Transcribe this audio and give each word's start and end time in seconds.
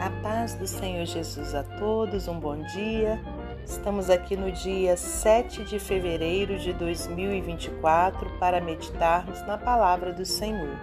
A 0.00 0.10
paz 0.22 0.54
do 0.54 0.66
Senhor 0.66 1.06
Jesus 1.06 1.54
a 1.54 1.62
todos, 1.62 2.26
um 2.26 2.40
bom 2.40 2.60
dia. 2.74 3.20
Estamos 3.64 4.10
aqui 4.10 4.36
no 4.36 4.50
dia 4.50 4.96
7 4.96 5.64
de 5.64 5.78
fevereiro 5.78 6.58
de 6.58 6.72
2024 6.72 8.30
para 8.40 8.60
meditarmos 8.60 9.40
na 9.46 9.56
palavra 9.56 10.12
do 10.12 10.24
Senhor. 10.24 10.76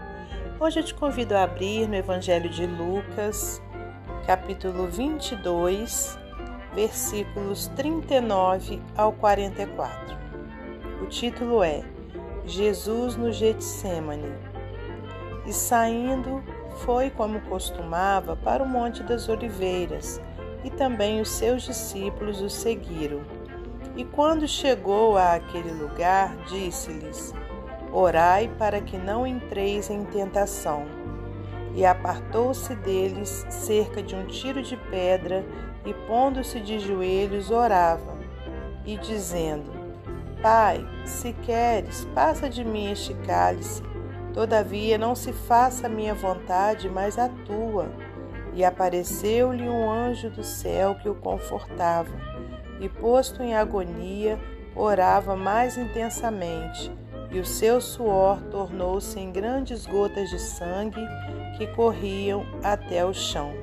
Hoje 0.57 0.79
eu 0.79 0.83
te 0.83 0.93
convido 0.93 1.35
a 1.35 1.43
abrir 1.43 1.85
no 1.87 1.95
Evangelho 1.95 2.49
de 2.49 2.65
Lucas, 2.65 3.61
capítulo 4.25 4.87
22, 4.87 6.17
versículos 6.77 7.65
39 7.75 8.79
ao 8.95 9.11
44. 9.11 10.15
O 11.01 11.07
título 11.07 11.63
é 11.63 11.83
Jesus 12.45 13.15
no 13.15 13.31
Getsemane. 13.31 14.31
E 15.47 15.51
saindo, 15.51 16.43
foi 16.85 17.09
como 17.09 17.41
costumava 17.41 18.35
para 18.35 18.61
o 18.61 18.69
Monte 18.69 19.01
das 19.01 19.27
Oliveiras, 19.27 20.21
e 20.63 20.69
também 20.69 21.19
os 21.19 21.29
seus 21.29 21.63
discípulos 21.63 22.41
o 22.41 22.49
seguiram. 22.49 23.21
E 23.95 24.05
quando 24.05 24.47
chegou 24.47 25.17
a 25.17 25.33
aquele 25.33 25.71
lugar, 25.71 26.37
disse-lhes: 26.45 27.33
Orai 27.91 28.51
para 28.59 28.81
que 28.81 28.99
não 28.99 29.25
entreis 29.25 29.89
em 29.89 30.05
tentação. 30.05 30.96
E 31.77 31.85
apartou-se 31.85 32.73
deles 32.73 33.45
cerca 33.51 34.01
de 34.01 34.15
um 34.15 34.25
tiro 34.25 34.63
de 34.63 34.75
pedra, 34.75 35.45
e 35.85 35.93
pondo-se 35.93 36.59
de 36.59 36.79
joelhos, 36.79 37.51
orava, 37.51 38.17
e 38.83 38.97
dizendo: 38.97 39.71
Pai, 40.41 40.83
se 41.05 41.33
queres, 41.33 42.03
passa 42.15 42.49
de 42.49 42.65
mim 42.65 42.91
este 42.91 43.13
cálice. 43.13 43.83
Todavia, 44.33 44.97
não 44.97 45.13
se 45.13 45.31
faça 45.31 45.85
a 45.85 45.89
minha 45.89 46.15
vontade, 46.15 46.89
mas 46.89 47.19
a 47.19 47.29
tua. 47.45 47.91
E 48.55 48.65
apareceu-lhe 48.65 49.69
um 49.69 49.87
anjo 49.87 50.31
do 50.31 50.43
céu 50.43 50.95
que 50.95 51.07
o 51.07 51.13
confortava, 51.13 52.09
e 52.79 52.89
posto 52.89 53.43
em 53.43 53.55
agonia, 53.55 54.39
orava 54.75 55.35
mais 55.35 55.77
intensamente 55.77 56.91
e 57.31 57.39
o 57.39 57.45
seu 57.45 57.81
suor 57.81 58.41
tornou-se 58.51 59.19
em 59.19 59.31
grandes 59.31 59.85
gotas 59.85 60.29
de 60.29 60.39
sangue 60.39 61.01
que 61.57 61.67
corriam 61.67 62.45
até 62.63 63.05
o 63.05 63.13
chão. 63.13 63.53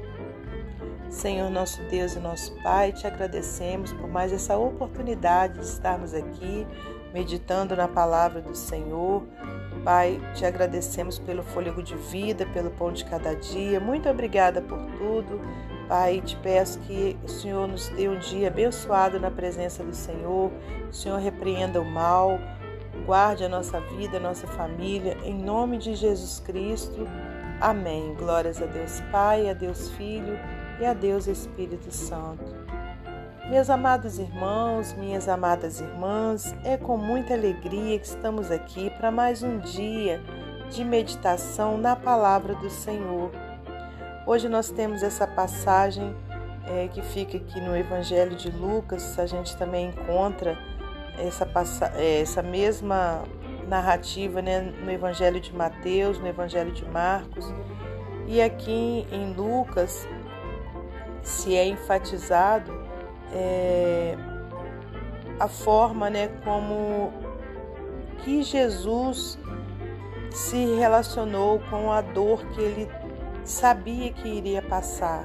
Senhor 1.09 1.49
nosso 1.49 1.81
Deus 1.85 2.15
e 2.15 2.19
nosso 2.19 2.53
Pai, 2.63 2.93
te 2.93 3.07
agradecemos 3.07 3.93
por 3.93 4.09
mais 4.09 4.33
essa 4.33 4.57
oportunidade 4.57 5.61
de 5.61 5.65
estarmos 5.65 6.13
aqui 6.13 6.67
meditando 7.13 7.77
na 7.77 7.87
palavra 7.87 8.41
do 8.41 8.55
Senhor. 8.55 9.23
Pai, 9.85 10.21
te 10.35 10.45
agradecemos 10.45 11.19
pelo 11.19 11.43
fôlego 11.43 11.83
de 11.83 11.95
vida, 11.95 12.45
pelo 12.47 12.71
pão 12.71 12.93
de 12.93 13.05
cada 13.05 13.35
dia. 13.35 13.79
Muito 13.79 14.09
obrigada 14.09 14.61
por 14.61 14.79
tudo. 14.99 15.41
Pai, 15.87 16.21
te 16.21 16.37
peço 16.37 16.81
que 16.81 17.17
o 17.23 17.29
Senhor 17.29 17.69
nos 17.69 17.89
dê 17.91 18.09
um 18.09 18.19
dia 18.19 18.49
abençoado 18.49 19.21
na 19.21 19.31
presença 19.31 19.85
do 19.85 19.95
Senhor. 19.95 20.51
O 20.89 20.93
Senhor 20.93 21.21
repreenda 21.21 21.81
o 21.81 21.85
mal, 21.85 22.41
guarde 23.05 23.45
a 23.45 23.49
nossa 23.49 23.81
vida, 23.81 24.17
a 24.17 24.21
nossa 24.21 24.47
família, 24.47 25.17
em 25.25 25.35
nome 25.35 25.79
de 25.79 25.95
Jesus 25.95 26.41
Cristo. 26.41 27.07
Amém. 27.61 28.15
Glórias 28.15 28.61
a 28.63 28.67
Deus 28.67 29.01
Pai, 29.13 29.49
a 29.49 29.53
Deus 29.53 29.91
Filho 29.91 30.39
e 30.81 30.87
a 30.87 30.95
Deus 30.95 31.27
Espírito 31.27 31.93
Santo. 31.93 32.45
Meus 33.51 33.69
amados 33.69 34.19
irmãos, 34.19 34.95
minhas 34.95 35.29
amadas 35.29 35.81
irmãs, 35.81 36.55
é 36.65 36.79
com 36.79 36.97
muita 36.97 37.35
alegria 37.35 37.99
que 37.99 38.07
estamos 38.07 38.51
aqui 38.51 38.89
para 38.91 39.11
mais 39.11 39.43
um 39.43 39.59
dia 39.59 40.23
de 40.71 40.83
meditação 40.83 41.77
na 41.77 41.95
palavra 41.95 42.55
do 42.55 42.71
Senhor. 42.71 43.31
Hoje 44.27 44.49
nós 44.49 44.71
temos 44.71 45.03
essa 45.03 45.27
passagem 45.27 46.17
é, 46.67 46.89
que 46.89 47.03
fica 47.03 47.37
aqui 47.37 47.61
no 47.61 47.77
Evangelho 47.77 48.35
de 48.35 48.51
Lucas, 48.51 49.19
a 49.19 49.27
gente 49.27 49.55
também 49.59 49.91
encontra 49.91 50.59
essa, 51.19 51.47
é, 51.97 52.21
essa 52.21 52.43
mesma 52.43 53.23
narrativa 53.69 54.43
né, 54.43 54.61
no 54.61 54.91
Evangelho 54.91 55.41
de 55.41 55.55
Mateus, 55.55 56.19
no 56.19 56.27
Evangelho 56.27 56.73
de 56.73 56.85
Marcos. 56.85 57.53
E 58.27 58.41
aqui 58.41 59.07
em 59.11 59.33
Lucas 59.33 60.07
se 61.23 61.57
é 61.57 61.67
enfatizado 61.67 62.73
é, 63.33 64.17
a 65.41 65.49
forma 65.49 66.11
né, 66.11 66.29
como 66.45 67.13
que 68.23 68.43
Jesus 68.43 69.39
se 70.31 70.75
relacionou 70.77 71.61
com 71.71 71.93
a 71.93 72.01
dor 72.01 72.45
que 72.49 72.61
ele 72.61 72.89
sabia 73.45 74.13
que 74.13 74.29
iria 74.29 74.63
passar. 74.63 75.25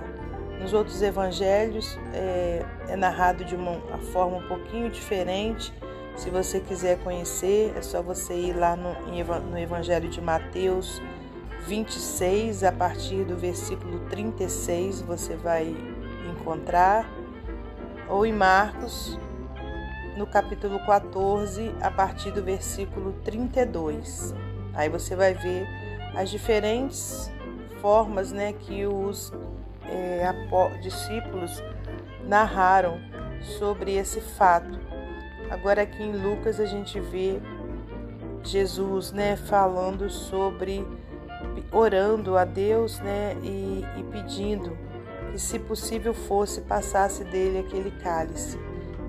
Nos 0.59 0.73
outros 0.73 1.01
evangelhos 1.01 1.97
é, 2.13 2.65
é 2.89 2.95
narrado 2.95 3.45
de 3.45 3.55
uma, 3.55 3.71
uma, 3.71 3.97
forma 3.97 4.37
um 4.37 4.47
pouquinho 4.47 4.89
diferente. 4.89 5.73
Se 6.17 6.29
você 6.29 6.59
quiser 6.59 6.99
conhecer, 6.99 7.73
é 7.77 7.81
só 7.81 8.01
você 8.01 8.33
ir 8.33 8.53
lá 8.53 8.75
no, 8.75 8.93
no 9.49 9.57
Evangelho 9.57 10.09
de 10.09 10.19
Mateus 10.19 11.01
26, 11.65 12.63
a 12.63 12.71
partir 12.71 13.23
do 13.23 13.37
versículo 13.37 13.99
36, 14.09 15.01
você 15.01 15.35
vai 15.37 15.73
encontrar. 16.29 17.09
Ou 18.09 18.25
em 18.25 18.33
Marcos, 18.33 19.17
no 20.17 20.27
capítulo 20.27 20.79
14, 20.85 21.73
a 21.79 21.89
partir 21.89 22.31
do 22.31 22.43
versículo 22.43 23.13
32. 23.23 24.33
Aí 24.73 24.89
você 24.89 25.15
vai 25.15 25.33
ver 25.33 25.65
as 26.15 26.29
diferentes 26.29 27.31
formas 27.81 28.31
né, 28.31 28.51
que 28.51 28.85
os 28.85 29.31
é, 29.91 30.33
discípulos 30.81 31.63
narraram 32.25 32.99
sobre 33.41 33.95
esse 33.95 34.21
fato. 34.21 34.79
Agora 35.49 35.81
aqui 35.81 36.03
em 36.03 36.11
Lucas 36.11 36.59
a 36.59 36.65
gente 36.65 36.99
vê 36.99 37.39
Jesus, 38.43 39.11
né, 39.11 39.35
falando 39.35 40.09
sobre 40.09 40.85
orando 41.71 42.37
a 42.37 42.45
Deus, 42.45 42.99
né, 42.99 43.35
e, 43.43 43.83
e 43.97 44.03
pedindo 44.11 44.77
que, 45.31 45.39
se 45.39 45.59
possível 45.59 46.13
fosse, 46.13 46.61
passasse 46.61 47.23
dele 47.23 47.59
aquele 47.59 47.91
cálice. 47.91 48.57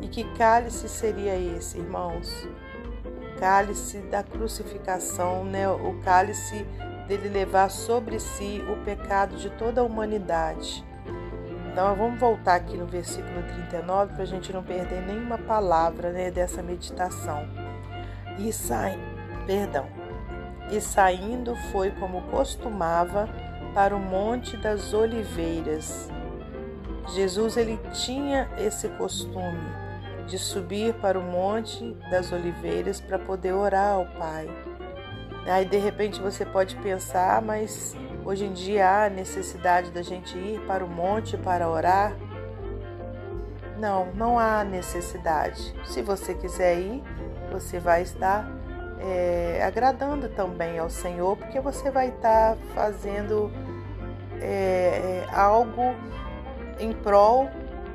E 0.03 0.09
que 0.09 0.25
cálice 0.37 0.89
seria 0.89 1.37
esse, 1.37 1.79
irmãos? 1.79 2.49
O 3.05 3.39
cálice 3.39 3.99
da 3.99 4.23
crucificação, 4.23 5.45
né, 5.45 5.69
o 5.69 6.01
cálice 6.03 6.67
dele 7.11 7.29
levar 7.29 7.69
sobre 7.71 8.21
si 8.21 8.65
o 8.71 8.85
pecado 8.85 9.37
de 9.37 9.51
toda 9.51 9.81
a 9.81 9.85
humanidade. 9.85 10.85
Então 11.67 11.97
vamos 11.97 12.21
voltar 12.21 12.55
aqui 12.55 12.77
no 12.77 12.87
versículo 12.87 13.43
39 13.43 14.15
para 14.15 14.23
a 14.23 14.27
gente 14.27 14.53
não 14.53 14.63
perder 14.63 15.03
nenhuma 15.03 15.37
palavra 15.37 16.13
né, 16.13 16.31
dessa 16.31 16.63
meditação. 16.63 17.49
E 18.39 18.53
sai, 18.53 18.97
perdão. 19.45 19.89
E 20.71 20.81
saindo 20.81 21.57
foi 21.73 21.91
como 21.91 22.23
costumava 22.29 23.29
para 23.75 23.95
o 23.95 23.99
Monte 23.99 24.57
das 24.57 24.95
Oliveiras. 24.95 26.09
Jesus 27.13 27.57
ele 27.57 27.77
tinha 27.93 28.49
esse 28.57 28.89
costume 28.91 29.69
de 30.29 30.39
subir 30.39 30.95
para 30.95 31.19
o 31.19 31.23
Monte 31.23 31.93
das 32.09 32.31
Oliveiras 32.31 33.01
para 33.01 33.19
poder 33.19 33.53
orar 33.53 33.95
ao 33.95 34.07
Pai. 34.07 34.49
Aí 35.47 35.65
de 35.65 35.79
repente 35.79 36.21
você 36.21 36.45
pode 36.45 36.77
pensar, 36.77 37.41
mas 37.41 37.97
hoje 38.25 38.45
em 38.45 38.53
dia 38.53 39.05
há 39.05 39.11
necessidade 39.11 39.91
da 39.91 40.03
gente 40.03 40.37
ir 40.37 40.61
para 40.67 40.85
o 40.85 40.89
monte 40.89 41.37
para 41.37 41.69
orar? 41.69 42.15
Não, 43.79 44.13
não 44.15 44.39
há 44.39 44.63
necessidade. 44.63 45.75
Se 45.87 46.03
você 46.03 46.35
quiser 46.35 46.79
ir, 46.79 47.03
você 47.51 47.79
vai 47.79 48.03
estar 48.03 48.47
é, 49.01 49.63
agradando 49.65 50.29
também 50.29 50.79
ao 50.79 50.91
Senhor, 50.91 51.37
porque 51.37 51.59
você 51.61 51.91
vai 51.91 52.11
estar 52.11 52.57
fazendo 52.75 53.51
é, 54.41 55.25
é, 55.25 55.27
algo 55.33 55.95
em 56.79 56.93
prol 56.93 57.49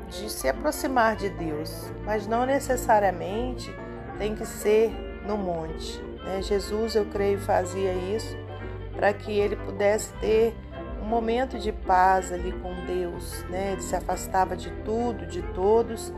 de 0.10 0.30
se 0.30 0.48
aproximar 0.48 1.16
de 1.16 1.30
Deus, 1.30 1.92
mas 2.04 2.28
não 2.28 2.46
necessariamente 2.46 3.74
tem 4.18 4.36
que 4.36 4.46
ser 4.46 4.90
no 5.26 5.38
monte. 5.38 6.15
Né? 6.26 6.42
Jesus, 6.42 6.96
eu 6.96 7.06
creio, 7.06 7.40
fazia 7.40 7.94
isso 7.94 8.36
para 8.96 9.14
que 9.14 9.32
ele 9.32 9.56
pudesse 9.56 10.12
ter 10.16 10.56
um 11.02 11.06
momento 11.06 11.60
de 11.60 11.72
paz 11.72 12.32
ali 12.32 12.52
com 12.52 12.74
Deus. 12.86 13.44
Né? 13.50 13.74
Ele 13.74 13.82
se 13.82 13.96
afastava 13.96 14.56
de 14.56 14.72
tudo, 14.84 15.26
de 15.28 15.42
todos, 15.54 16.12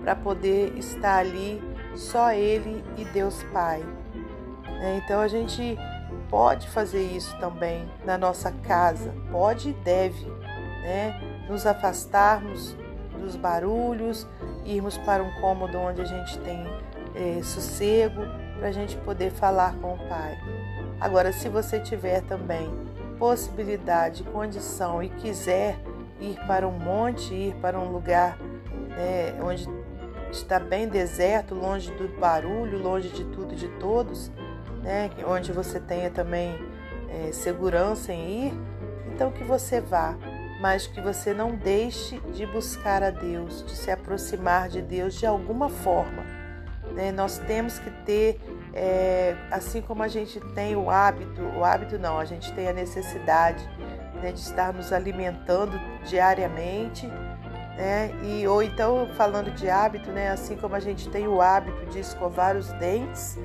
para 0.00 0.16
poder 0.16 0.76
estar 0.78 1.18
ali 1.18 1.62
só 1.94 2.32
ele 2.32 2.82
e 2.96 3.04
Deus 3.04 3.42
Pai. 3.52 3.84
Né? 4.64 5.02
Então 5.04 5.20
a 5.20 5.28
gente 5.28 5.78
pode 6.30 6.68
fazer 6.70 7.02
isso 7.02 7.36
também 7.38 7.86
na 8.04 8.16
nossa 8.16 8.50
casa, 8.50 9.12
pode 9.30 9.68
e 9.68 9.72
deve, 9.74 10.24
né? 10.82 11.20
nos 11.48 11.66
afastarmos 11.66 12.74
dos 13.20 13.36
barulhos, 13.36 14.26
irmos 14.64 14.96
para 14.98 15.22
um 15.22 15.30
cômodo 15.40 15.78
onde 15.78 16.00
a 16.00 16.04
gente 16.04 16.38
tem 16.38 16.64
é, 17.14 17.42
sossego, 17.42 18.22
para 18.62 18.68
a 18.68 18.72
gente 18.72 18.96
poder 18.98 19.32
falar 19.32 19.74
com 19.78 19.94
o 19.94 19.98
Pai. 20.08 20.38
Agora, 21.00 21.32
se 21.32 21.48
você 21.48 21.80
tiver 21.80 22.22
também 22.22 22.72
possibilidade, 23.18 24.22
condição 24.22 25.02
e 25.02 25.08
quiser 25.08 25.76
ir 26.20 26.38
para 26.46 26.68
um 26.68 26.78
monte, 26.78 27.34
ir 27.34 27.56
para 27.56 27.76
um 27.76 27.90
lugar 27.90 28.38
né, 28.90 29.34
onde 29.42 29.68
está 30.30 30.60
bem 30.60 30.86
deserto, 30.86 31.56
longe 31.56 31.90
do 31.90 32.06
barulho, 32.20 32.78
longe 32.80 33.08
de 33.08 33.24
tudo 33.24 33.52
e 33.52 33.56
de 33.56 33.66
todos, 33.80 34.30
né, 34.80 35.10
onde 35.26 35.50
você 35.50 35.80
tenha 35.80 36.08
também 36.08 36.56
é, 37.08 37.32
segurança 37.32 38.12
em 38.12 38.46
ir, 38.46 38.54
então 39.12 39.32
que 39.32 39.42
você 39.42 39.80
vá, 39.80 40.16
mas 40.60 40.86
que 40.86 41.00
você 41.00 41.34
não 41.34 41.56
deixe 41.56 42.20
de 42.32 42.46
buscar 42.46 43.02
a 43.02 43.10
Deus, 43.10 43.64
de 43.64 43.72
se 43.72 43.90
aproximar 43.90 44.68
de 44.68 44.80
Deus 44.80 45.14
de 45.14 45.26
alguma 45.26 45.68
forma. 45.68 46.42
Né? 46.92 47.10
Nós 47.10 47.38
temos 47.38 47.78
que 47.78 47.90
ter, 48.04 48.40
é, 48.74 49.36
assim 49.50 49.82
como 49.82 50.02
a 50.02 50.08
gente 50.08 50.40
tem 50.54 50.74
o 50.76 50.90
hábito, 50.90 51.42
o 51.56 51.64
hábito 51.64 51.98
não, 51.98 52.18
a 52.18 52.24
gente 52.24 52.52
tem 52.52 52.68
a 52.68 52.72
necessidade 52.72 53.62
né, 54.22 54.32
de 54.32 54.40
estar 54.40 54.72
nos 54.72 54.92
alimentando 54.92 55.78
diariamente, 56.06 57.06
né? 57.76 58.10
E 58.22 58.46
ou 58.46 58.62
então 58.62 59.08
falando 59.14 59.50
de 59.50 59.68
hábito, 59.68 60.10
né, 60.10 60.30
assim 60.30 60.56
como 60.56 60.74
a 60.74 60.80
gente 60.80 61.08
tem 61.08 61.26
o 61.26 61.40
hábito 61.40 61.86
de 61.86 62.00
escovar 62.00 62.56
os 62.56 62.68
dentes, 62.74 63.38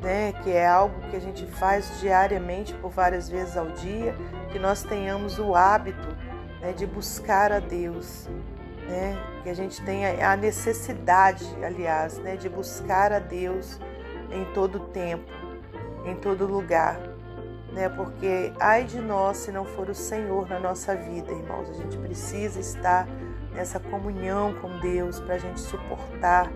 né, 0.00 0.32
que 0.42 0.50
é 0.50 0.66
algo 0.66 1.00
que 1.10 1.16
a 1.16 1.20
gente 1.20 1.44
faz 1.46 2.00
diariamente 2.00 2.72
por 2.74 2.90
várias 2.90 3.28
vezes 3.28 3.56
ao 3.56 3.66
dia, 3.68 4.14
que 4.52 4.58
nós 4.58 4.82
tenhamos 4.82 5.38
o 5.38 5.54
hábito 5.54 6.08
né, 6.60 6.72
de 6.72 6.86
buscar 6.86 7.50
a 7.50 7.58
Deus, 7.58 8.28
né, 8.86 9.18
que 9.42 9.50
a 9.50 9.54
gente 9.54 9.82
tenha 9.84 10.30
a 10.30 10.36
necessidade, 10.36 11.44
aliás, 11.64 12.18
né, 12.18 12.36
de 12.36 12.48
buscar 12.48 13.12
a 13.12 13.18
Deus 13.18 13.80
em 14.30 14.44
todo 14.52 14.80
tempo, 14.88 15.30
em 16.04 16.14
todo 16.16 16.46
lugar, 16.46 16.98
né, 17.72 17.88
porque 17.88 18.52
ai 18.58 18.84
de 18.84 19.00
nós 19.00 19.38
se 19.38 19.52
não 19.52 19.64
for 19.64 19.88
o 19.88 19.94
Senhor 19.94 20.48
na 20.48 20.58
nossa 20.58 20.94
vida, 20.94 21.32
irmãos, 21.32 21.70
a 21.70 21.74
gente 21.74 21.96
precisa 21.98 22.58
estar 22.60 23.06
nessa 23.52 23.78
comunhão 23.78 24.54
com 24.54 24.78
Deus 24.78 25.20
para 25.20 25.34
a 25.34 25.38
gente 25.38 25.60
suportar 25.60 26.50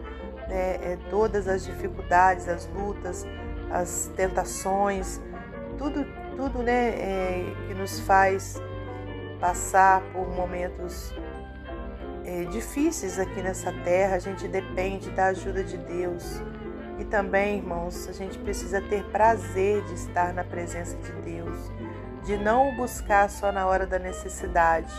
né, 0.49 0.79
é, 0.83 0.99
todas 1.11 1.49
as 1.49 1.65
dificuldades, 1.65 2.49
as 2.49 2.69
lutas, 2.69 3.27
as 3.71 4.11
tentações, 4.17 5.21
tudo, 5.79 6.07
tudo 6.37 6.63
né, 6.63 6.89
é, 6.91 7.55
que 7.67 7.75
nos 7.75 8.01
faz 8.01 8.61
passar 9.41 10.01
por 10.13 10.29
momentos 10.29 11.13
é, 12.25 12.45
difíceis 12.45 13.19
aqui 13.19 13.43
nessa 13.43 13.73
terra, 13.85 14.17
a 14.17 14.19
gente 14.19 14.47
depende 14.47 15.11
da 15.11 15.27
ajuda 15.27 15.65
de 15.65 15.77
Deus. 15.77 16.41
E 17.03 17.05
também, 17.05 17.59
irmãos, 17.59 18.09
a 18.09 18.13
gente 18.13 18.39
precisa 18.39 18.81
ter 18.81 19.03
prazer 19.11 19.83
de 19.87 19.95
estar 19.95 20.33
na 20.33 20.45
presença 20.45 20.97
de 20.99 21.13
Deus, 21.23 21.59
de 22.25 22.37
não 22.37 22.69
o 22.69 22.77
buscar 22.77 23.29
só 23.29 23.51
na 23.51 23.67
hora 23.67 23.85
da 23.85 23.99
necessidade, 23.99 24.93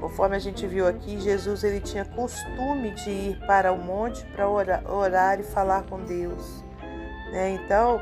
Conforme 0.00 0.36
a 0.36 0.38
gente 0.38 0.66
viu 0.66 0.86
aqui, 0.86 1.18
Jesus 1.18 1.64
ele 1.64 1.80
tinha 1.80 2.04
costume 2.04 2.90
de 2.90 3.10
ir 3.10 3.46
para 3.46 3.72
o 3.72 3.78
monte 3.78 4.24
para 4.26 4.48
orar, 4.48 4.82
orar, 4.90 5.40
e 5.40 5.42
falar 5.42 5.84
com 5.84 5.98
Deus. 6.04 6.62
Né? 7.32 7.50
Então, 7.50 8.00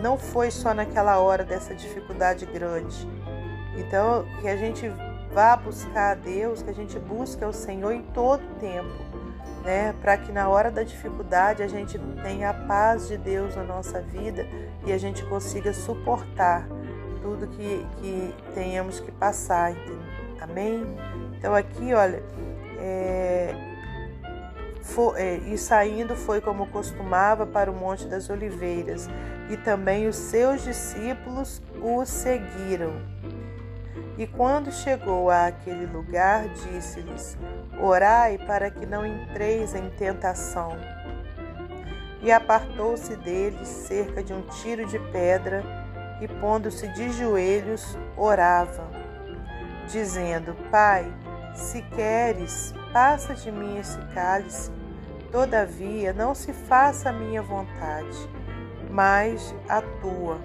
não 0.00 0.16
foi 0.16 0.50
só 0.50 0.72
naquela 0.72 1.18
hora 1.18 1.44
dessa 1.44 1.74
dificuldade 1.74 2.46
grande. 2.46 3.08
Então, 3.76 4.24
que 4.40 4.48
a 4.48 4.56
gente 4.56 4.88
vá 5.32 5.56
buscar 5.56 6.12
a 6.12 6.14
Deus, 6.14 6.62
que 6.62 6.70
a 6.70 6.74
gente 6.74 6.98
busque 6.98 7.44
o 7.44 7.52
Senhor 7.52 7.92
em 7.92 8.02
todo 8.14 8.42
tempo, 8.60 8.94
né? 9.64 9.94
Para 10.00 10.16
que 10.16 10.30
na 10.30 10.48
hora 10.48 10.70
da 10.70 10.82
dificuldade 10.82 11.62
a 11.62 11.68
gente 11.68 11.98
tenha 12.22 12.50
a 12.50 12.54
paz 12.54 13.08
de 13.08 13.16
Deus 13.16 13.56
na 13.56 13.64
nossa 13.64 14.00
vida 14.00 14.46
e 14.86 14.92
a 14.92 14.98
gente 14.98 15.24
consiga 15.24 15.72
suportar 15.72 16.68
tudo 17.22 17.46
que, 17.48 17.86
que 17.96 18.34
tenhamos 18.54 19.00
que 19.00 19.10
passar. 19.10 19.72
Entendeu? 19.72 19.98
Amém? 20.40 20.84
Então 21.38 21.54
aqui, 21.54 21.94
olha, 21.94 22.22
é, 22.78 23.54
é, 25.16 25.36
e 25.46 25.56
saindo 25.56 26.14
foi 26.14 26.40
como 26.40 26.66
costumava 26.66 27.46
para 27.46 27.70
o 27.70 27.74
Monte 27.74 28.06
das 28.06 28.28
Oliveiras, 28.28 29.08
e 29.50 29.56
também 29.56 30.06
os 30.06 30.16
seus 30.16 30.62
discípulos 30.62 31.62
o 31.82 32.04
seguiram. 32.04 32.92
E 34.16 34.26
quando 34.28 34.70
chegou 34.70 35.28
àquele 35.28 35.86
lugar, 35.86 36.48
disse-lhes: 36.48 37.36
Orai 37.80 38.38
para 38.38 38.70
que 38.70 38.86
não 38.86 39.04
entreis 39.04 39.74
em 39.74 39.90
tentação. 39.90 40.76
E 42.22 42.30
apartou-se 42.30 43.16
deles 43.16 43.66
cerca 43.66 44.22
de 44.22 44.32
um 44.32 44.42
tiro 44.42 44.86
de 44.86 44.98
pedra, 45.10 45.64
e 46.20 46.28
pondo-se 46.28 46.86
de 46.88 47.10
joelhos, 47.10 47.98
orava, 48.16 48.88
dizendo: 49.88 50.54
Pai, 50.70 51.12
se 51.52 51.82
queres, 51.82 52.72
passa 52.92 53.34
de 53.34 53.50
mim 53.50 53.78
esse 53.78 53.98
cálice. 54.14 54.70
Todavia, 55.32 56.12
não 56.12 56.32
se 56.32 56.52
faça 56.52 57.10
a 57.10 57.12
minha 57.12 57.42
vontade, 57.42 58.30
mas 58.88 59.52
a 59.68 59.82
tua. 59.82 60.38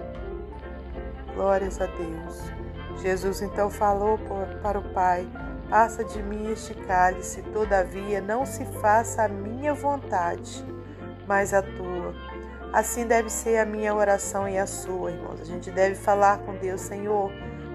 Glórias 1.34 1.80
a 1.80 1.86
Deus. 1.86 2.59
Jesus 3.02 3.40
então 3.40 3.70
falou 3.70 4.18
para 4.62 4.78
o 4.78 4.82
Pai: 4.92 5.26
Passa 5.68 6.04
de 6.04 6.22
mim 6.22 6.50
este 6.50 6.74
cálice, 6.74 7.42
todavia, 7.52 8.20
não 8.20 8.44
se 8.44 8.64
faça 8.64 9.24
a 9.24 9.28
minha 9.28 9.72
vontade, 9.72 10.64
mas 11.26 11.54
a 11.54 11.62
tua. 11.62 12.14
Assim 12.72 13.06
deve 13.06 13.30
ser 13.30 13.58
a 13.58 13.64
minha 13.64 13.94
oração 13.94 14.48
e 14.48 14.56
a 14.58 14.66
sua, 14.66 15.10
irmãos. 15.10 15.40
A 15.40 15.44
gente 15.44 15.70
deve 15.70 15.94
falar 15.96 16.38
com 16.38 16.54
Deus, 16.56 16.80
Senhor, 16.80 17.32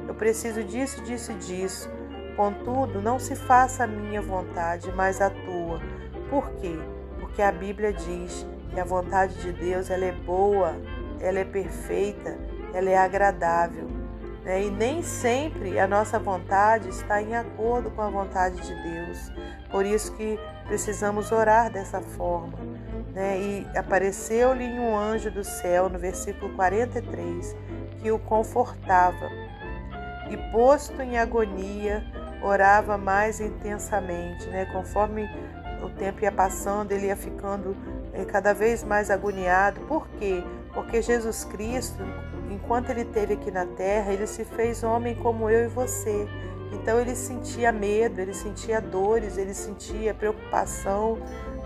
eu 0.08 0.14
preciso 0.14 0.64
disso, 0.64 1.02
disso 1.04 1.32
e 1.32 1.36
disso. 1.36 1.90
Contudo, 2.36 3.02
não 3.02 3.18
se 3.18 3.36
faça 3.36 3.86
a 3.86 3.88
minha 3.88 4.22
vontade, 4.22 4.92
mas 4.92 5.22
a 5.22 5.30
tua. 5.30 5.82
Por 6.30 6.50
quê? 6.62 6.78
Porque 7.20 7.42
a 7.42 7.52
Bíblia 7.52 7.94
diz 7.94 8.46
que 8.72 8.80
a 8.80 8.86
vontade 8.86 9.36
de 9.42 9.52
Deus 9.54 9.90
ela 9.90 10.06
é 10.06 10.12
boa, 10.12 10.76
ela 11.20 11.40
é 11.40 11.46
perfeita, 11.46 12.38
ela 12.74 12.90
é 12.90 12.98
agradável. 12.98 13.88
Né? 14.46 14.66
E 14.66 14.70
nem 14.70 15.02
sempre 15.02 15.80
a 15.80 15.88
nossa 15.88 16.20
vontade 16.20 16.88
está 16.88 17.22
em 17.22 17.36
acordo 17.36 17.90
com 17.90 18.02
a 18.04 18.10
vontade 18.10 18.62
de 18.62 18.84
Deus. 18.84 19.32
Por 19.72 19.86
isso 19.86 20.16
que 20.16 20.40
precisamos 20.68 21.32
orar 21.32 21.72
dessa 21.72 22.00
forma. 22.00 22.58
Né? 23.12 23.40
E 23.40 23.68
apareceu-lhe 23.78 24.66
um 24.80 24.96
anjo 24.96 25.32
do 25.32 25.44
céu, 25.44 25.90
no 25.90 25.98
versículo 25.98 26.54
43, 26.56 27.56
que 28.00 28.12
o 28.12 28.20
confortava. 28.20 29.30
E 30.30 30.38
posto 30.52 31.02
em 31.02 31.18
agonia, 31.18 32.04
orava 32.42 32.98
mais 32.98 33.40
intensamente, 33.40 34.48
né? 34.48 34.66
Conforme 34.66 35.30
o 35.84 35.90
tempo 35.90 36.22
ia 36.24 36.32
passando, 36.32 36.92
ele 36.92 37.08
ia 37.08 37.16
ficando 37.16 37.76
eh, 38.14 38.26
cada 38.26 38.54
vez 38.54 38.84
mais 38.84 39.10
agoniado. 39.10 39.82
Por 39.82 40.08
quê? 40.20 40.44
Porque 40.76 41.02
Jesus 41.02 41.46
Cristo, 41.46 42.04
enquanto 42.52 42.90
ele 42.90 43.02
esteve 43.02 43.34
aqui 43.34 43.50
na 43.50 43.66
terra, 43.66 44.12
ele 44.14 44.28
se 44.28 44.44
fez 44.44 44.84
homem 44.84 45.16
como 45.16 45.50
eu 45.50 45.66
e 45.66 45.68
você. 45.68 46.28
Então 46.74 47.00
ele 47.00 47.16
sentia 47.16 47.72
medo, 47.72 48.20
ele 48.20 48.34
sentia 48.34 48.82
dores, 48.82 49.38
ele 49.38 49.54
sentia 49.54 50.14
preocupação, 50.14 51.18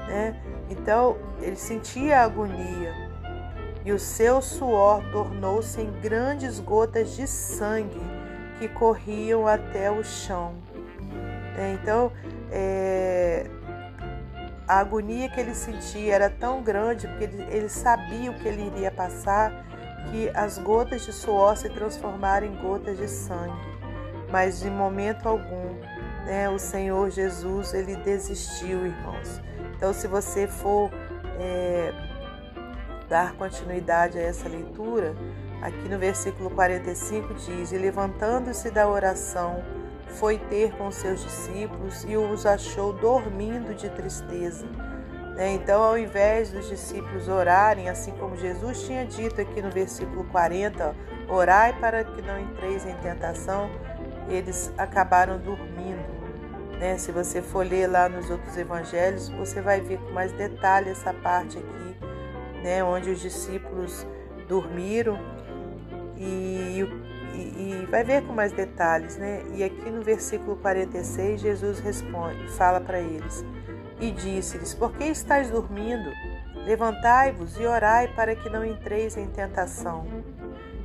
né? 0.08 0.40
Então 0.70 1.18
ele 1.42 1.56
sentia 1.56 2.22
agonia. 2.22 2.94
E 3.84 3.92
o 3.92 3.98
seu 3.98 4.42
suor 4.42 5.02
tornou-se 5.12 5.82
em 5.82 5.92
grandes 6.00 6.60
gotas 6.60 7.16
de 7.16 7.26
sangue 7.26 8.02
que 8.60 8.68
corriam 8.68 9.48
até 9.48 9.90
o 9.90 10.04
chão. 10.04 10.54
É, 11.58 11.74
então, 11.74 12.12
é, 12.52 13.50
a 14.70 14.82
agonia 14.82 15.28
que 15.28 15.40
ele 15.40 15.56
sentia 15.56 16.14
era 16.14 16.30
tão 16.30 16.62
grande, 16.62 17.08
porque 17.08 17.24
ele, 17.24 17.44
ele 17.50 17.70
sabia 17.70 18.30
o 18.30 18.36
que 18.36 18.48
ele 18.48 18.68
iria 18.68 18.92
passar, 18.92 19.66
que 20.12 20.30
as 20.36 20.60
gotas 20.60 21.04
de 21.04 21.12
suor 21.12 21.58
se 21.58 21.68
transformaram 21.70 22.46
em 22.46 22.56
gotas 22.56 22.96
de 22.96 23.08
sangue. 23.08 23.58
Mas 24.32 24.60
de 24.60 24.70
momento 24.70 25.28
algum, 25.28 25.74
né, 26.24 26.48
o 26.52 26.60
Senhor 26.60 27.10
Jesus 27.10 27.74
ele 27.74 27.96
desistiu, 27.96 28.86
irmãos. 28.86 29.42
Então, 29.76 29.92
se 29.92 30.08
você 30.08 30.46
for 30.48 30.92
é, 31.40 31.92
dar 33.10 33.34
continuidade 33.38 34.20
a 34.20 34.22
essa 34.22 34.48
leitura, 34.48 35.16
aqui 35.64 35.90
no 35.90 35.98
versículo 35.98 36.52
45 36.52 37.34
diz: 37.34 37.72
E 37.72 37.78
levantando-se 37.80 38.70
da 38.70 38.88
oração, 38.88 39.64
foi 40.10 40.38
ter 40.38 40.72
com 40.74 40.92
seus 40.92 41.24
discípulos 41.24 42.04
e 42.04 42.18
os 42.18 42.46
achou 42.46 42.94
dormindo 42.94 43.74
de 43.76 43.90
tristeza. 43.90 44.66
Né? 45.36 45.54
Então, 45.54 45.82
ao 45.82 45.98
invés 45.98 46.52
dos 46.52 46.68
discípulos 46.68 47.28
orarem, 47.28 47.88
assim 47.90 48.12
como 48.12 48.36
Jesus 48.36 48.84
tinha 48.84 49.06
dito 49.06 49.40
aqui 49.40 49.62
no 49.62 49.70
versículo 49.70 50.26
40, 50.26 50.96
orai 51.30 51.72
para 51.80 52.04
que 52.04 52.22
não 52.22 52.40
entreis 52.40 52.86
em 52.86 52.94
tentação, 52.96 53.70
eles 54.28 54.74
acabaram 54.78 55.38
dormindo. 55.38 56.20
Né? 56.80 56.98
Se 56.98 57.12
você 57.12 57.42
for 57.42 57.66
ler 57.66 57.88
lá 57.88 58.10
nos 58.10 58.30
outros 58.30 58.58
evangelhos, 58.58 59.30
você 59.30 59.62
vai 59.62 59.80
ver 59.80 60.00
com 60.00 60.12
mais 60.12 60.32
detalhe 60.34 60.90
essa 60.90 61.14
parte 61.14 61.58
aqui, 61.58 61.96
né? 62.62 62.84
onde 62.84 63.10
os 63.10 63.22
discípulos 63.22 64.06
dormiram 64.48 65.18
e, 66.18 66.86
e, 67.40 67.84
e 67.84 67.88
vai 67.90 68.04
ver 68.04 68.24
com 68.24 68.34
mais 68.34 68.52
detalhes. 68.52 69.18
Né? 69.18 69.44
E 69.54 69.64
aqui 69.64 69.90
no 69.90 70.02
versículo 70.02 70.56
46, 70.58 71.42
Jesus 71.42 71.80
responde, 71.80 72.48
fala 72.50 72.80
para 72.80 73.00
eles 73.00 73.44
e 74.00 74.12
disse-lhes: 74.12 74.74
Por 74.74 74.94
que 74.94 75.06
estáis 75.06 75.50
dormindo? 75.50 76.12
Levantai-vos 76.66 77.58
e 77.58 77.66
orai 77.66 78.08
para 78.10 78.36
que 78.36 78.50
não 78.50 78.66
entreis 78.66 79.18
em 79.18 79.28
tentação. 79.28 80.06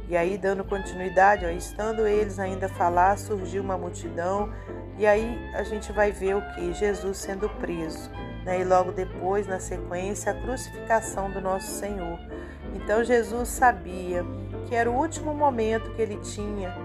E 0.08 0.16
aí, 0.16 0.37
dando 0.37 0.64
continuidade, 0.64 1.46
ó, 1.46 1.49
estando 1.49 2.06
eles 2.06 2.38
ainda 2.38 2.66
a 2.66 2.68
falar, 2.68 3.16
surgiu 3.16 3.62
uma 3.62 3.78
multidão, 3.78 4.52
e 4.99 5.06
aí 5.06 5.38
a 5.54 5.62
gente 5.62 5.92
vai 5.92 6.12
ver 6.12 6.37
o 6.37 6.42
que? 6.54 6.73
Jesus 6.75 7.16
sendo 7.16 7.49
preso, 7.49 8.11
né? 8.44 8.61
e 8.61 8.64
logo 8.64 8.92
depois, 8.92 9.46
na 9.46 9.58
sequência, 9.58 10.32
a 10.32 10.34
crucificação 10.34 11.30
do 11.30 11.40
nosso 11.40 11.70
Senhor. 11.78 12.18
Então, 12.75 13.02
Jesus 13.02 13.49
sabia 13.49 14.25
que 14.68 14.75
era 14.75 14.90
o 14.90 14.94
último 14.94 15.35
momento 15.35 15.90
que 15.94 16.02
ele 16.02 16.16
tinha, 16.16 16.76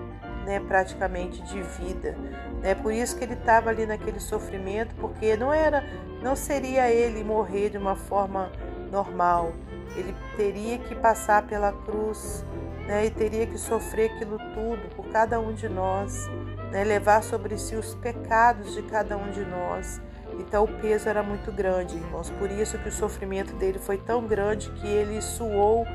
né, 0.45 0.59
praticamente 0.59 1.41
de 1.43 1.61
vida. 1.61 2.15
Né? 2.61 2.75
Por 2.75 2.93
isso 2.93 3.17
que 3.17 3.23
ele 3.23 3.33
estava 3.33 3.69
ali 3.69 3.85
naquele 3.85 4.19
sofrimento, 4.19 4.95
porque 4.95 5.35
não 5.35 5.53
era, 5.53 5.83
não 6.21 6.35
seria 6.35 6.89
ele 6.91 7.23
morrer 7.23 7.69
de 7.69 7.77
uma 7.77 7.95
forma 7.95 8.51
normal. 8.91 9.53
Ele 9.95 10.15
teria 10.35 10.77
que 10.77 10.95
passar 10.95 11.45
pela 11.47 11.71
cruz 11.71 12.45
né, 12.87 13.05
e 13.05 13.11
teria 13.11 13.45
que 13.45 13.57
sofrer 13.57 14.11
aquilo 14.11 14.37
tudo 14.53 14.95
por 14.95 15.05
cada 15.09 15.39
um 15.39 15.53
de 15.53 15.69
nós, 15.69 16.27
né, 16.71 16.83
levar 16.83 17.21
sobre 17.21 17.57
si 17.57 17.75
os 17.75 17.93
pecados 17.95 18.73
de 18.73 18.81
cada 18.83 19.17
um 19.17 19.29
de 19.29 19.45
nós. 19.45 20.01
Então 20.39 20.63
o 20.63 20.67
peso 20.67 21.09
era 21.09 21.21
muito 21.21 21.51
grande, 21.51 21.95
irmãos. 21.95 22.29
Por 22.31 22.49
isso 22.49 22.77
que 22.77 22.89
o 22.89 22.91
sofrimento 22.91 23.53
dele 23.55 23.77
foi 23.77 23.97
tão 23.97 24.25
grande 24.25 24.71
que 24.71 24.87
ele 24.87 25.21
suou 25.21 25.85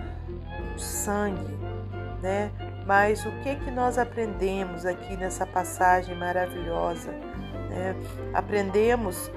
sangue, 0.77 1.57
né? 2.25 2.51
Mas 2.87 3.25
o 3.27 3.31
que 3.43 3.55
que 3.57 3.71
nós 3.71 3.99
aprendemos 3.99 4.87
aqui 4.87 5.15
nessa 5.15 5.45
passagem 5.45 6.17
maravilhosa? 6.17 7.11
Né? 7.69 7.95
Aprendemos 8.33 9.31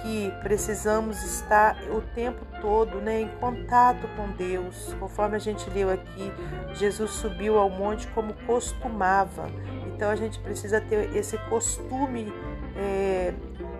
que 0.00 0.32
precisamos 0.42 1.22
estar 1.22 1.76
o 1.90 2.00
tempo 2.00 2.40
todo 2.62 3.02
né, 3.02 3.20
em 3.20 3.28
contato 3.36 4.08
com 4.16 4.30
Deus. 4.30 4.96
Conforme 4.98 5.36
a 5.36 5.38
gente 5.38 5.68
leu 5.68 5.90
aqui, 5.90 6.32
Jesus 6.74 7.10
subiu 7.10 7.58
ao 7.58 7.68
monte 7.68 8.06
como 8.08 8.32
costumava. 8.46 9.50
Então 9.94 10.10
a 10.10 10.16
gente 10.16 10.40
precisa 10.40 10.80
ter 10.80 11.14
esse 11.14 11.36
costume 11.50 12.32
é, 12.74 13.34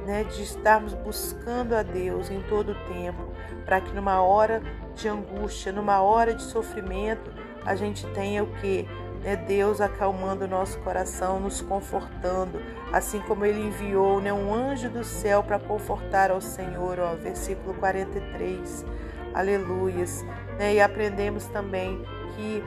né, 0.05 0.25
de 0.25 0.43
estarmos 0.43 0.93
buscando 0.93 1.75
a 1.75 1.83
Deus 1.83 2.31
em 2.31 2.43
todo 2.43 2.73
o 2.73 2.93
tempo, 2.93 3.33
para 3.65 3.81
que 3.81 3.93
numa 3.95 4.21
hora 4.21 4.63
de 4.95 5.09
angústia, 5.09 5.73
numa 5.73 6.03
hora 6.03 6.35
de 6.35 6.43
sofrimento, 6.43 7.42
a 7.65 7.75
gente 7.75 8.07
tenha 8.09 8.43
o 8.43 8.47
que? 8.61 8.89
né, 9.23 9.37
Deus 9.37 9.81
acalmando 9.81 10.45
o 10.45 10.49
nosso 10.49 10.79
coração, 10.81 11.41
nos 11.41 11.61
confortando, 11.61 12.61
assim 12.93 13.21
como 13.21 13.45
ele 13.45 13.61
enviou 13.61 14.21
né, 14.21 14.33
um 14.33 14.53
anjo 14.53 14.91
do 14.91 15.05
céu 15.05 15.43
para 15.43 15.59
confortar 15.59 16.31
ao 16.31 16.41
Senhor, 16.41 16.99
ó, 16.99 17.15
versículo 17.15 17.75
43. 17.75 18.85
Aleluias. 19.33 20.25
Né, 20.59 20.75
e 20.75 20.81
aprendemos 20.81 21.47
também 21.47 22.03
que 22.37 22.63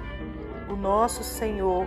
o 0.70 0.76
nosso 0.76 1.24
Senhor, 1.24 1.86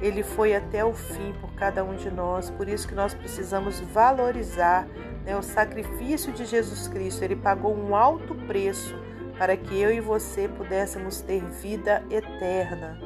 ele 0.00 0.22
foi 0.22 0.54
até 0.54 0.84
o 0.84 0.92
fim 0.92 1.32
por 1.40 1.52
cada 1.54 1.82
um 1.82 1.96
de 1.96 2.10
nós, 2.10 2.50
por 2.50 2.68
isso 2.68 2.86
que 2.86 2.94
nós 2.94 3.14
precisamos 3.14 3.80
valorizar 3.80 4.86
né, 5.24 5.36
o 5.36 5.42
sacrifício 5.42 6.32
de 6.32 6.44
Jesus 6.44 6.88
Cristo. 6.88 7.22
Ele 7.22 7.36
pagou 7.36 7.74
um 7.74 7.96
alto 7.96 8.34
preço 8.34 8.94
para 9.40 9.56
que 9.56 9.80
eu 9.80 9.90
e 9.90 10.00
você 10.00 10.46
pudéssemos 10.46 11.22
ter 11.22 11.42
vida 11.42 12.04
eterna. 12.10 13.00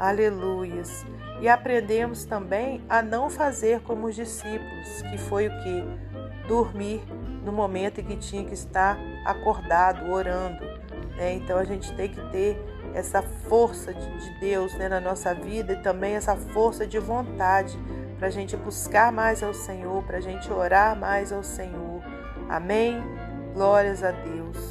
Aleluias. 0.00 1.06
E 1.40 1.48
aprendemos 1.48 2.24
também 2.24 2.82
a 2.88 3.00
não 3.00 3.30
fazer 3.30 3.80
como 3.82 4.08
os 4.08 4.16
discípulos, 4.16 5.02
que 5.02 5.16
foi 5.16 5.46
o 5.46 5.50
que? 5.62 5.84
Dormir 6.48 7.00
no 7.44 7.52
momento 7.52 8.00
em 8.00 8.04
que 8.04 8.16
tinha 8.16 8.44
que 8.44 8.54
estar 8.54 8.98
acordado, 9.24 10.10
orando. 10.10 10.64
Né? 11.16 11.34
Então 11.34 11.56
a 11.56 11.62
gente 11.62 11.94
tem 11.94 12.08
que 12.08 12.28
ter 12.32 12.60
essa 12.92 13.22
força 13.22 13.94
de 13.94 14.40
Deus 14.40 14.74
né, 14.74 14.88
na 14.88 14.98
nossa 14.98 15.32
vida 15.32 15.74
e 15.74 15.82
também 15.84 16.14
essa 16.14 16.34
força 16.34 16.88
de 16.88 16.98
vontade 16.98 17.78
para 18.18 18.26
a 18.26 18.30
gente 18.30 18.56
buscar 18.56 19.12
mais 19.12 19.44
ao 19.44 19.54
Senhor, 19.54 20.02
para 20.02 20.16
a 20.16 20.20
gente 20.20 20.52
orar 20.52 20.98
mais 20.98 21.32
ao 21.32 21.44
Senhor. 21.44 22.02
Amém? 22.48 23.00
Glórias 23.54 24.02
a 24.02 24.10
Deus. 24.10 24.67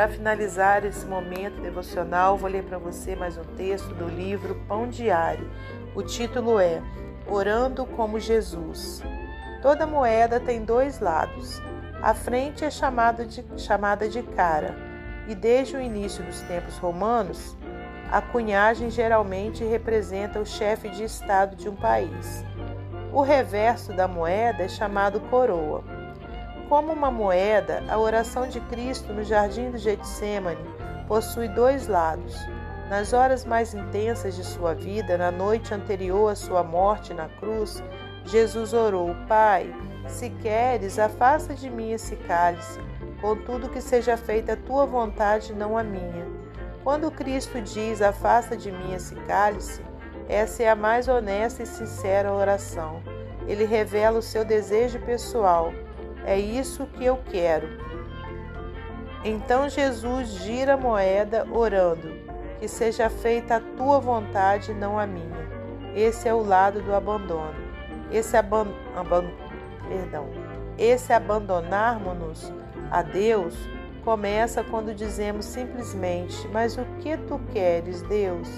Para 0.00 0.08
finalizar 0.08 0.82
esse 0.86 1.04
momento 1.04 1.60
devocional, 1.60 2.34
vou 2.34 2.48
ler 2.48 2.64
para 2.64 2.78
você 2.78 3.14
mais 3.14 3.36
um 3.36 3.44
texto 3.54 3.92
do 3.96 4.08
livro 4.08 4.54
Pão 4.66 4.88
Diário. 4.88 5.46
O 5.94 6.02
título 6.02 6.58
é 6.58 6.82
Orando 7.26 7.84
como 7.84 8.18
Jesus. 8.18 9.02
Toda 9.60 9.86
moeda 9.86 10.40
tem 10.40 10.64
dois 10.64 11.00
lados. 11.00 11.60
A 12.00 12.14
frente 12.14 12.64
é 12.64 12.70
chamada 12.70 13.26
de, 13.26 13.44
chamada 13.58 14.08
de 14.08 14.22
cara, 14.22 14.74
e 15.28 15.34
desde 15.34 15.76
o 15.76 15.82
início 15.82 16.24
dos 16.24 16.40
tempos 16.40 16.78
romanos, 16.78 17.54
a 18.10 18.22
cunhagem 18.22 18.88
geralmente 18.88 19.62
representa 19.64 20.40
o 20.40 20.46
chefe 20.46 20.88
de 20.88 21.04
estado 21.04 21.56
de 21.56 21.68
um 21.68 21.76
país. 21.76 22.42
O 23.12 23.20
reverso 23.20 23.92
da 23.92 24.08
moeda 24.08 24.62
é 24.62 24.68
chamado 24.68 25.20
coroa. 25.28 25.99
Como 26.70 26.92
uma 26.92 27.10
moeda, 27.10 27.82
a 27.88 27.98
oração 27.98 28.46
de 28.46 28.60
Cristo 28.60 29.12
no 29.12 29.24
jardim 29.24 29.72
do 29.72 29.76
Getsemane 29.76 30.64
possui 31.08 31.48
dois 31.48 31.88
lados. 31.88 32.36
Nas 32.88 33.12
horas 33.12 33.44
mais 33.44 33.74
intensas 33.74 34.36
de 34.36 34.44
sua 34.44 34.72
vida, 34.72 35.18
na 35.18 35.32
noite 35.32 35.74
anterior 35.74 36.30
à 36.30 36.36
sua 36.36 36.62
morte 36.62 37.12
na 37.12 37.28
cruz, 37.28 37.82
Jesus 38.24 38.72
orou: 38.72 39.16
Pai, 39.26 39.74
se 40.06 40.30
queres, 40.30 40.96
afasta 40.96 41.54
de 41.54 41.68
mim 41.68 41.90
esse 41.90 42.14
cálice, 42.14 42.78
contudo 43.20 43.68
que 43.68 43.80
seja 43.80 44.16
feita 44.16 44.52
a 44.52 44.56
tua 44.56 44.86
vontade, 44.86 45.52
não 45.52 45.76
a 45.76 45.82
minha. 45.82 46.24
Quando 46.84 47.10
Cristo 47.10 47.60
diz: 47.60 48.00
Afasta 48.00 48.56
de 48.56 48.70
mim 48.70 48.94
esse 48.94 49.16
cálice, 49.26 49.82
essa 50.28 50.62
é 50.62 50.68
a 50.68 50.76
mais 50.76 51.08
honesta 51.08 51.64
e 51.64 51.66
sincera 51.66 52.32
oração. 52.32 53.02
Ele 53.48 53.64
revela 53.64 54.20
o 54.20 54.22
seu 54.22 54.44
desejo 54.44 55.00
pessoal 55.00 55.72
é 56.30 56.38
isso 56.38 56.86
que 56.86 57.04
eu 57.04 57.18
quero. 57.28 57.68
Então 59.24 59.68
Jesus 59.68 60.28
gira 60.44 60.74
a 60.74 60.76
moeda, 60.76 61.44
orando: 61.50 62.08
Que 62.60 62.68
seja 62.68 63.10
feita 63.10 63.56
a 63.56 63.60
tua 63.60 63.98
vontade, 63.98 64.72
não 64.72 64.96
a 64.96 65.08
minha. 65.08 65.50
Esse 65.92 66.28
é 66.28 66.34
o 66.34 66.40
lado 66.40 66.80
do 66.82 66.94
abandono. 66.94 67.58
Esse, 68.12 68.36
aban 68.36 68.68
aban 68.94 69.28
perdão. 69.88 70.28
Esse 70.78 71.12
abandonarmos-nos 71.12 72.52
a 72.92 73.02
Deus 73.02 73.56
começa 74.04 74.62
quando 74.62 74.94
dizemos 74.94 75.44
simplesmente: 75.44 76.46
Mas 76.52 76.78
o 76.78 76.84
que 77.00 77.16
tu 77.16 77.40
queres, 77.52 78.02
Deus? 78.02 78.48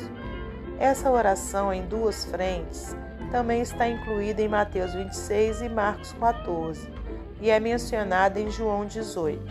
Essa 0.79 1.11
oração 1.11 1.73
em 1.73 1.87
duas 1.87 2.27
frentes 2.27 2.95
também 3.31 3.63
está 3.63 3.89
incluída 3.89 4.43
em 4.43 4.49
Mateus 4.49 4.93
26 4.93 5.63
e 5.63 5.69
Marcos 5.71 6.13
14 6.21 7.02
e 7.43 7.51
é 7.51 7.59
mencionada 7.59 8.39
em 8.39 8.49
João 8.49 8.87
18. 8.87 9.43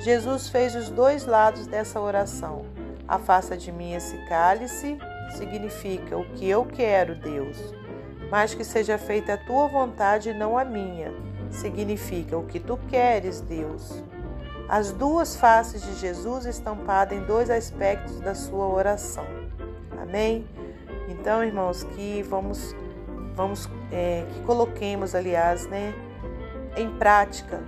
Jesus 0.00 0.48
fez 0.48 0.74
os 0.74 0.90
dois 0.90 1.24
lados 1.24 1.68
dessa 1.68 2.00
oração. 2.00 2.66
Afasta 3.06 3.56
de 3.56 3.70
mim 3.70 3.94
esse 3.94 4.16
cálice 4.28 4.98
significa 5.36 6.18
o 6.18 6.24
que 6.32 6.48
eu 6.48 6.64
quero, 6.64 7.14
Deus, 7.14 7.56
mas 8.28 8.54
que 8.54 8.64
seja 8.64 8.98
feita 8.98 9.34
a 9.34 9.38
tua 9.38 9.68
vontade 9.68 10.30
e 10.30 10.34
não 10.34 10.58
a 10.58 10.64
minha. 10.64 11.14
Significa 11.48 12.36
o 12.36 12.44
que 12.44 12.58
tu 12.58 12.76
queres, 12.88 13.40
Deus. 13.40 14.02
As 14.68 14.92
duas 14.92 15.36
faces 15.36 15.80
de 15.82 15.94
Jesus 15.94 16.44
estampadas 16.44 17.16
em 17.16 17.22
dois 17.22 17.48
aspectos 17.50 18.20
da 18.20 18.34
sua 18.34 18.66
oração. 18.66 19.24
Amém? 20.02 20.44
Então, 21.08 21.42
irmãos, 21.42 21.84
que 21.84 22.20
vamos, 22.22 22.74
vamos 23.34 23.68
é, 23.92 24.26
que 24.28 24.40
coloquemos, 24.42 25.14
aliás, 25.14 25.66
né, 25.68 25.94
em 26.80 26.90
prática 26.96 27.60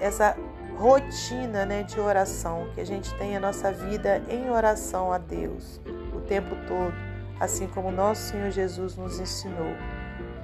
essa 0.00 0.36
rotina 0.76 1.66
né, 1.66 1.82
de 1.82 2.00
oração, 2.00 2.68
que 2.74 2.80
a 2.80 2.86
gente 2.86 3.14
tenha 3.16 3.36
a 3.36 3.40
nossa 3.40 3.70
vida 3.70 4.22
em 4.28 4.50
oração 4.50 5.12
a 5.12 5.18
Deus 5.18 5.80
o 6.14 6.20
tempo 6.22 6.56
todo, 6.66 6.94
assim 7.38 7.66
como 7.66 7.90
nosso 7.90 8.30
Senhor 8.30 8.50
Jesus 8.50 8.96
nos 8.96 9.20
ensinou. 9.20 9.74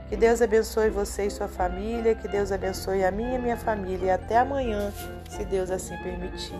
Que 0.08 0.16
Deus 0.16 0.40
abençoe 0.40 0.90
você 0.90 1.26
e 1.26 1.30
sua 1.30 1.48
família, 1.48 2.14
que 2.14 2.28
Deus 2.28 2.52
abençoe 2.52 3.04
a 3.04 3.10
minha 3.10 3.36
e 3.36 3.38
minha 3.38 3.56
família 3.56 4.06
e 4.06 4.10
até 4.10 4.38
amanhã, 4.38 4.92
se 5.28 5.44
Deus 5.44 5.70
assim 5.70 5.96
permitir. 5.98 6.54